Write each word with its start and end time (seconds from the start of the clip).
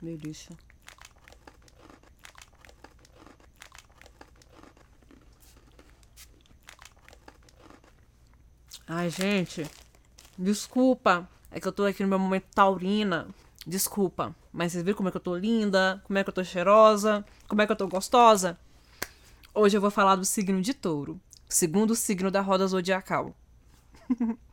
delícia. 0.00 0.56
Ai, 8.86 9.10
gente, 9.10 9.68
desculpa. 10.36 11.28
É 11.50 11.60
que 11.60 11.68
eu 11.68 11.72
tô 11.72 11.84
aqui 11.84 12.02
no 12.02 12.08
meu 12.08 12.18
momento 12.18 12.46
taurina. 12.54 13.28
Desculpa. 13.66 14.34
Mas 14.52 14.72
vocês 14.72 14.82
viram 14.82 14.96
como 14.96 15.08
é 15.08 15.12
que 15.12 15.18
eu 15.18 15.22
tô 15.22 15.36
linda? 15.36 16.02
Como 16.04 16.18
é 16.18 16.24
que 16.24 16.30
eu 16.30 16.34
tô 16.34 16.42
cheirosa? 16.42 17.24
Como 17.46 17.60
é 17.60 17.66
que 17.66 17.72
eu 17.72 17.76
tô 17.76 17.86
gostosa? 17.86 18.58
Hoje 19.54 19.76
eu 19.76 19.80
vou 19.80 19.90
falar 19.90 20.16
do 20.16 20.24
signo 20.24 20.62
de 20.62 20.72
touro. 20.72 21.20
Segundo 21.48 21.94
signo 21.94 22.30
da 22.30 22.40
roda 22.40 22.66
zodiacal. 22.66 23.34